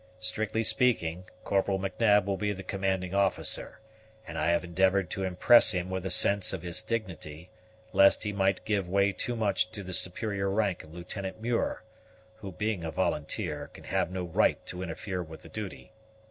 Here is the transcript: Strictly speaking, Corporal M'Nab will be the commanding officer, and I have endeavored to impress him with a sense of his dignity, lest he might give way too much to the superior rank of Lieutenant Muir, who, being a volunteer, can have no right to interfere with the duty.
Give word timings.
Strictly 0.17 0.63
speaking, 0.63 1.25
Corporal 1.43 1.77
M'Nab 1.77 2.25
will 2.25 2.35
be 2.35 2.51
the 2.53 2.63
commanding 2.63 3.13
officer, 3.13 3.81
and 4.27 4.35
I 4.35 4.47
have 4.47 4.63
endeavored 4.63 5.11
to 5.11 5.23
impress 5.23 5.73
him 5.73 5.91
with 5.91 6.07
a 6.07 6.09
sense 6.09 6.53
of 6.53 6.63
his 6.63 6.81
dignity, 6.81 7.51
lest 7.93 8.23
he 8.23 8.33
might 8.33 8.65
give 8.65 8.89
way 8.89 9.11
too 9.11 9.35
much 9.35 9.69
to 9.73 9.83
the 9.83 9.93
superior 9.93 10.49
rank 10.49 10.83
of 10.83 10.91
Lieutenant 10.91 11.39
Muir, 11.39 11.83
who, 12.37 12.51
being 12.51 12.83
a 12.83 12.89
volunteer, 12.89 13.69
can 13.75 13.83
have 13.83 14.09
no 14.09 14.23
right 14.23 14.65
to 14.65 14.81
interfere 14.81 15.21
with 15.21 15.43
the 15.43 15.49
duty. 15.49 15.91